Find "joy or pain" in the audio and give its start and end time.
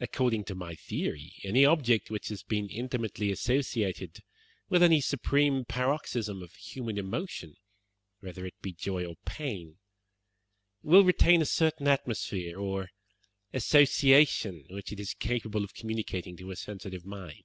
8.72-9.78